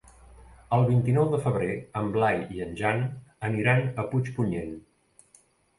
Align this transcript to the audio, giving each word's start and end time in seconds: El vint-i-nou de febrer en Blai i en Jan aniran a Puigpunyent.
El 0.77 0.85
vint-i-nou 0.91 1.27
de 1.33 1.39
febrer 1.43 1.69
en 2.03 2.09
Blai 2.17 2.41
i 2.57 2.65
en 2.69 2.75
Jan 2.81 3.07
aniran 3.53 3.87
a 4.05 4.09
Puigpunyent. 4.15 4.75